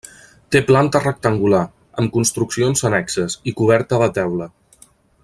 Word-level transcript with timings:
Té 0.53 0.61
planta 0.69 1.01
rectangular, 1.03 1.59
amb 2.03 2.13
construccions 2.17 2.83
annexes, 2.91 3.39
i 3.53 3.55
coberta 3.63 4.01
de 4.05 4.09
teula. 4.21 4.49